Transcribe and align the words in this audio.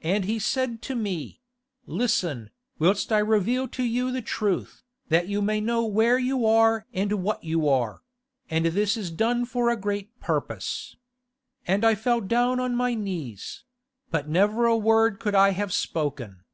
And 0.00 0.24
he 0.24 0.38
said 0.38 0.80
to 0.84 0.94
me: 0.94 1.42
"Listen, 1.84 2.48
whilst 2.78 3.12
I 3.12 3.18
reveal 3.18 3.68
to 3.68 3.82
you 3.82 4.10
the 4.10 4.22
truth, 4.22 4.82
that 5.10 5.28
you 5.28 5.42
may 5.42 5.60
know 5.60 5.84
where 5.84 6.18
you 6.18 6.46
are 6.46 6.86
and 6.94 7.22
what 7.22 7.44
you 7.44 7.68
are; 7.68 8.02
and 8.48 8.64
this 8.64 8.96
is 8.96 9.10
done 9.10 9.44
for 9.44 9.68
a 9.68 9.76
great 9.76 10.18
purpose." 10.20 10.96
And 11.66 11.84
I 11.84 11.94
fell 11.96 12.22
down 12.22 12.58
on 12.60 12.76
my 12.76 12.94
knees; 12.94 13.64
but 14.10 14.26
never 14.26 14.64
a 14.64 14.74
word 14.74 15.20
could 15.20 15.34
I 15.34 15.50
have 15.50 15.74
spoken. 15.74 16.44